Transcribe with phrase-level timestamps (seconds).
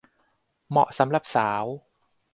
[0.69, 1.63] เหมาะสำหรับสาว